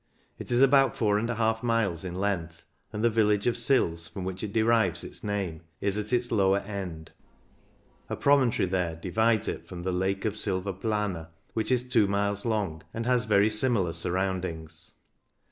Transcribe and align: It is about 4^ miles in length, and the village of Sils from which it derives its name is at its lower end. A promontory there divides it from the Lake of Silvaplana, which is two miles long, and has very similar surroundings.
It 0.39 0.51
is 0.51 0.61
about 0.61 0.95
4^ 0.95 1.61
miles 1.61 2.03
in 2.03 2.15
length, 2.15 2.65
and 2.91 3.03
the 3.03 3.09
village 3.11 3.45
of 3.45 3.55
Sils 3.55 4.07
from 4.07 4.23
which 4.23 4.41
it 4.43 4.51
derives 4.51 5.03
its 5.03 5.23
name 5.23 5.61
is 5.79 5.95
at 5.99 6.11
its 6.11 6.31
lower 6.31 6.57
end. 6.61 7.11
A 8.09 8.15
promontory 8.15 8.67
there 8.67 8.95
divides 8.95 9.47
it 9.47 9.67
from 9.67 9.83
the 9.83 9.91
Lake 9.93 10.25
of 10.25 10.33
Silvaplana, 10.33 11.27
which 11.53 11.71
is 11.71 11.87
two 11.87 12.07
miles 12.07 12.47
long, 12.47 12.81
and 12.95 13.05
has 13.05 13.25
very 13.25 13.51
similar 13.51 13.93
surroundings. 13.93 14.93